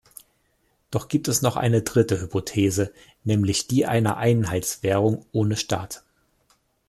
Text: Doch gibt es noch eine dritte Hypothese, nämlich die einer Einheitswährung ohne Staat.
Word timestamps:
Doch 0.89 1.09
gibt 1.09 1.27
es 1.27 1.43
noch 1.43 1.57
eine 1.57 1.83
dritte 1.83 2.19
Hypothese, 2.19 2.91
nämlich 3.23 3.67
die 3.67 3.85
einer 3.85 4.17
Einheitswährung 4.17 5.27
ohne 5.31 5.55
Staat. 5.57 6.03